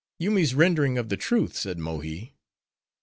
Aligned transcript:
"Yoomy's 0.17 0.55
rendering 0.55 0.97
of 0.97 1.09
the 1.09 1.15
truth," 1.15 1.55
said 1.55 1.77
Mohi. 1.77 2.33